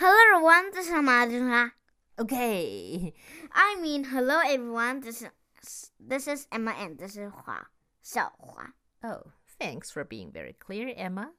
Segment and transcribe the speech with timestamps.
[0.00, 1.72] Hello everyone, this is Emma.
[2.18, 3.12] Okay.
[3.52, 7.66] I mean, hello everyone, this is this is Emma and this is Hua.
[8.00, 8.72] So Hua.
[9.04, 11.32] Oh, thanks for being very clear, Emma.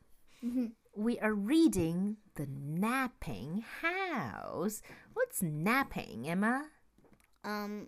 [0.46, 0.78] Mm-hmm.
[0.96, 4.84] We are reading The Napping House.
[5.12, 6.68] What's napping, Emma?
[7.44, 7.88] Um,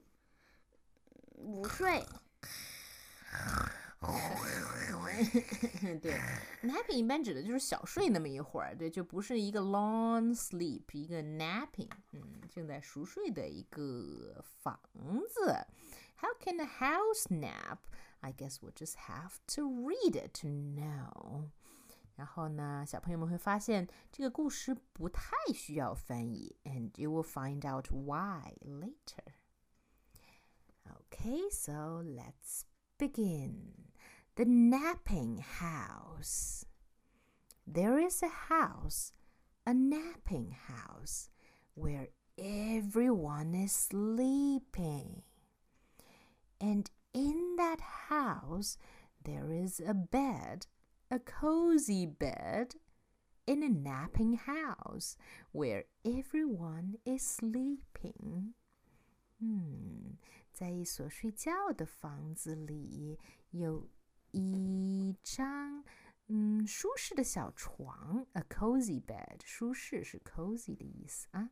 [6.00, 6.14] 对，
[6.62, 14.79] napping 一般指的就是小睡那么一会儿，对，就不是一个 long sleep，一个 napping，嗯，正在熟睡的一个房
[15.29, 15.67] 子。
[16.21, 17.79] How can a house nap?
[18.21, 21.50] I guess we'll just have to read it to know.
[22.17, 29.35] 然后呢，小朋友们会发现这个故事不太需要翻译，and you will find out why later.
[31.11, 32.62] Okay, so let's
[32.97, 33.92] begin.
[34.36, 36.64] The napping house.
[37.67, 39.12] There is a house,
[39.67, 41.28] a napping house,
[41.75, 42.08] where
[42.39, 45.23] everyone is sleeping.
[46.61, 48.78] And in that house,
[49.25, 50.67] there is a bed,
[51.11, 52.77] a cozy bed,
[53.47, 55.17] in a napping house
[55.53, 58.55] where everyone is sleeping.
[59.41, 60.19] 嗯，
[60.53, 63.19] 在一所睡觉的房子里，
[63.51, 63.89] 有
[64.33, 65.84] 一张
[66.28, 71.51] 嗯舒适的小床，a cozy bed，舒适是 cozy 的意思啊。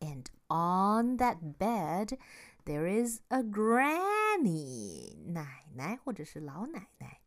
[0.00, 2.18] And on that bed,
[2.64, 7.20] there is a granny，奶奶或者是老奶奶，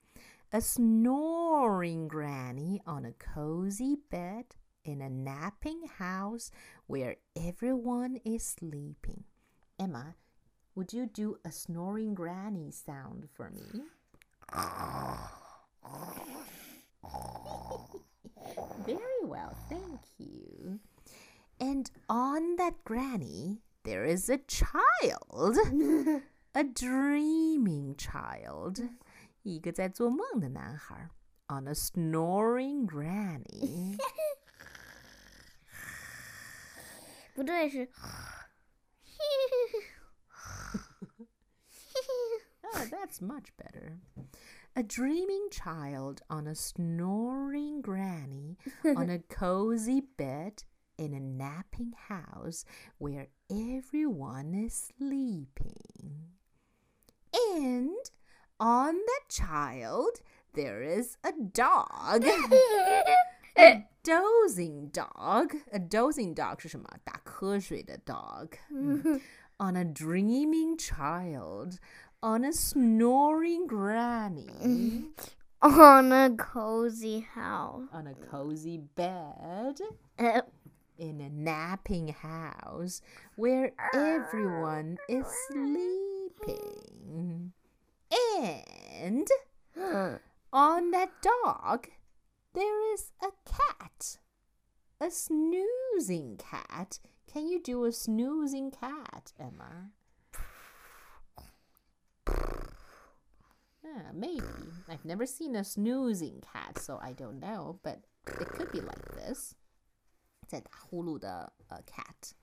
[0.51, 4.45] a snoring granny on a cozy bed
[4.83, 6.49] in a napping house
[6.87, 9.25] where everyone is sleeping.
[9.77, 10.15] Emma,
[10.75, 13.83] would you do a snoring granny sound for me?
[18.85, 20.79] Very well, thank you.
[21.59, 25.57] And on that granny, there is a child,
[26.53, 28.89] a dreaming child,
[29.43, 31.09] 一个在做梦的男孩
[31.47, 33.97] on a snoring granny.
[37.33, 37.89] 不对，是
[43.05, 43.97] that's much better.
[44.75, 50.63] A dreaming child on a snoring granny on a cozy bed
[50.97, 52.63] in a napping house
[52.97, 56.29] where everyone is sleeping.
[57.33, 57.97] And
[58.59, 60.21] on that child,
[60.53, 62.25] there is a dog.
[63.57, 65.55] a dozing dog.
[65.73, 66.87] A dozing dog 是什么？
[67.03, 68.51] 打瞌睡的 dog.
[68.71, 69.21] Mm.
[69.57, 71.79] On a dreaming child.
[72.26, 75.04] on a snoring granny.
[75.62, 77.84] on a cozy house.
[77.92, 79.78] on a cozy bed.
[80.18, 80.40] Uh.
[80.98, 83.00] In a napping house
[83.36, 87.52] where everyone is sleeping.
[88.36, 89.28] And
[90.52, 91.86] on that dog,
[92.54, 94.18] there is a cat.
[95.00, 96.98] A snoozing cat.
[97.32, 99.90] Can you do a snoozing cat, Emma?
[103.85, 104.41] Yeah, maybe.
[104.87, 109.15] I've never seen a snoozing cat, so I don't know, but it could be like
[109.15, 109.55] this.
[110.47, 112.33] 在打呼噜的 a cat.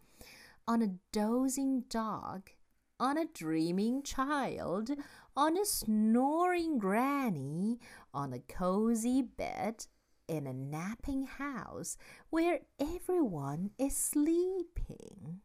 [0.66, 2.50] On a dozing dog,
[2.98, 4.90] on a dreaming child,
[5.34, 7.78] on a snoring granny,
[8.12, 9.86] on a cozy bed,
[10.26, 11.96] in a napping house
[12.30, 15.40] where everyone is sleeping.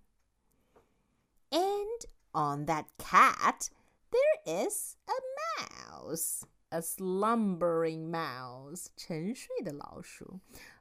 [1.52, 3.69] And on that cat,
[4.12, 5.19] there is a
[5.59, 10.40] mouse, a slumbering mouse, 沉睡的老鼠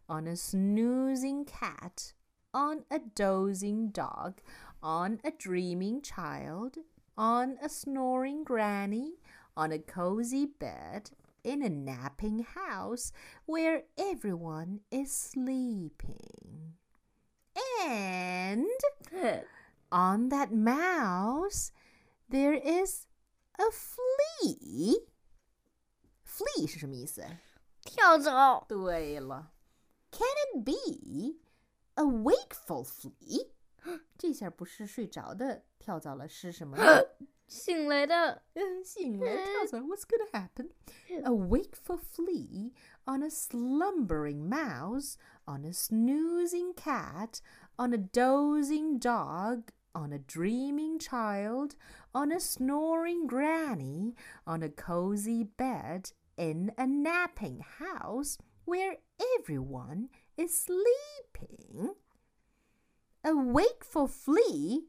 [0.08, 2.12] on a snoozing cat,
[2.52, 4.40] on a dozing dog,
[4.82, 6.76] on a dreaming child,
[7.16, 9.14] on a snoring granny,
[9.56, 11.10] on a cozy bed,
[11.44, 13.12] in a napping house
[13.46, 16.74] where everyone is sleeping.
[17.84, 18.66] And
[19.90, 21.72] on that mouse,
[22.28, 23.06] there is
[23.56, 25.06] a flea.
[26.24, 27.24] Flea 是什么意思？
[27.82, 28.64] 跳蚤。
[28.68, 29.52] 对了，
[30.10, 31.38] Can it be
[31.94, 33.50] a wakeful flea？
[34.16, 36.84] 这下不是睡着的跳蚤了，是什么呢？
[37.48, 40.70] 醒来的，嗯，醒来跳蚤，What's gonna happen?
[41.22, 42.72] A wakeful flea
[43.04, 47.40] on a slumbering mouse, on a snoozing cat,
[47.76, 49.64] on a dozing dog,
[49.97, 51.75] on a dreaming child,
[52.13, 54.13] on a snoring granny,
[54.45, 58.97] on a cozy bed, in a napping house where
[59.39, 60.07] everyone
[60.37, 61.95] is sleeping.
[63.23, 64.83] a wakeful flea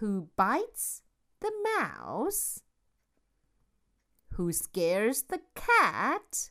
[0.00, 1.02] who bites
[1.40, 2.60] the mouse,
[4.34, 6.50] who scares the cat,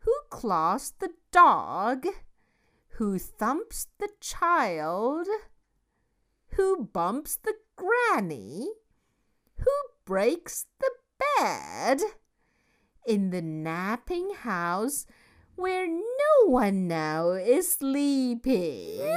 [0.00, 2.04] who claws the dog,
[2.96, 5.28] who thumps the child,
[6.57, 8.67] who bumps the granny,
[9.57, 9.71] who
[10.05, 10.89] breaks the
[11.19, 12.01] bed
[13.05, 15.05] in the napping house
[15.55, 19.01] where no one now is sleeping.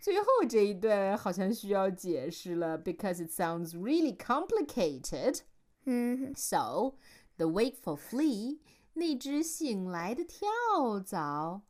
[0.00, 5.40] 最后这一段好像需要解释了，because it sounds really complicated.
[5.84, 6.94] 嗯 So,
[7.36, 8.60] the wakeful flea，
[8.94, 11.62] 那只醒来的跳蚤，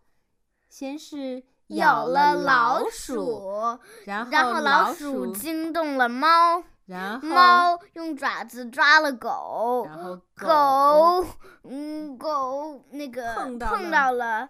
[0.69, 11.26] 先是 咬了了老鼠，然后老鼠惊动了猫，然后猫用爪子抓了狗，然后狗，
[11.64, 14.50] 嗯，狗那个碰到了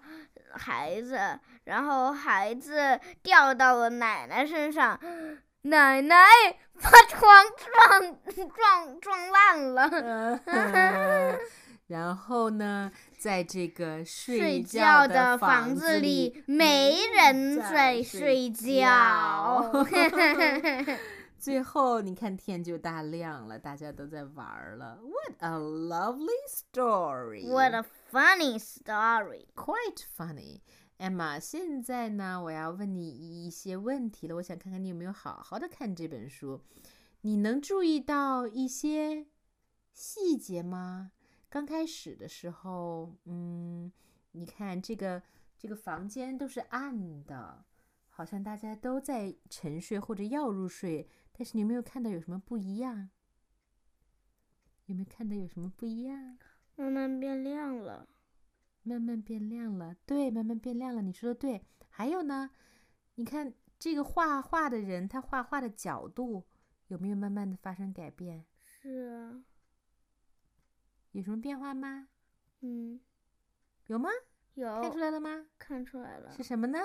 [0.54, 1.20] 孩子，
[1.66, 5.00] 然后孩子掉到了奶奶身上，
[5.64, 6.18] 奶奶
[6.82, 9.88] 把床撞撞撞烂了。
[10.46, 11.40] 嗯
[11.92, 12.90] 然后呢，
[13.20, 19.72] 在这个睡觉觉的房房子里里没人在在睡睡觉。
[21.38, 25.00] 最后，你看天就大亮了，大家都在玩儿了。
[25.02, 27.50] What a lovely story!
[27.50, 29.48] What a funny story!
[29.56, 30.62] quite funny.
[31.00, 36.62] Emma，现在呢，我要问你一些问题了，我想看看你有没有好好的看这本书。
[37.22, 39.26] 你能注意到一些
[39.94, 41.12] 细节吗？
[41.52, 43.92] 刚开始的时候，嗯，
[44.32, 45.22] 你看这个
[45.58, 47.66] 这个房间都是暗的，
[48.08, 53.10] 好像大家都在沉睡或者要入睡，但是你有没有看到有什么不一样？
[54.86, 56.38] 有没有看到有什么不一样？
[56.78, 58.08] 慢慢变亮了。
[58.84, 61.02] 慢慢变亮了，对，慢慢变亮了。
[61.02, 61.62] 你说的对。
[61.90, 62.50] 还有呢，
[63.16, 66.46] 你看这个画画的人，他画画的角度
[66.88, 68.46] 有没有慢慢的发生改变？
[68.64, 69.44] 是啊，
[71.12, 72.08] 有什么变化吗？
[72.62, 73.00] 嗯，
[73.88, 74.10] 有吗？
[74.54, 75.46] 有看出来了吗？
[75.58, 76.44] 看出来了是。
[76.44, 76.80] 什么呢？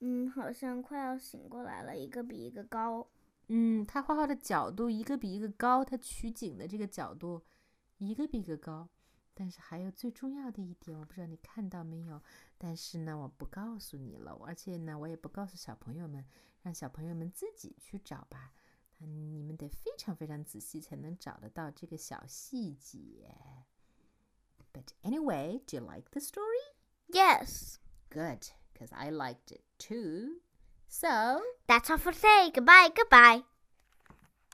[0.00, 3.08] 嗯，好像快要醒过来了，一个比一个高。
[3.48, 7.42] 嗯，他画画的角度一个比一个高，他取景的这个角度
[7.98, 8.88] 一个比一个高。
[9.38, 12.22] 但是还有最重要的一点，我不知道你看到没有？
[12.56, 16.24] 但是呢，我不告诉你了，而且呢，我也不告诉小朋友们，
[16.62, 18.52] 让小朋友们自己去找吧。
[18.99, 23.35] 嗯，你们得非常非常仔细才能找得到这个小细节。
[24.73, 26.75] But anyway, do you like the story?
[27.09, 27.77] Yes,
[28.09, 30.41] Good, because I liked it too.
[30.87, 31.41] So.
[31.67, 32.51] that's all for today.
[32.53, 33.43] Goodbye, goodbye.